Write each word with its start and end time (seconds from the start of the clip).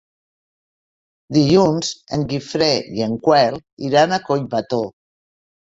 Dilluns 1.37 1.93
en 2.17 2.25
Guifré 2.33 2.73
i 3.01 3.07
en 3.11 3.17
Quel 3.29 3.63
iran 3.93 4.21
a 4.21 4.25
Collbató. 4.29 4.87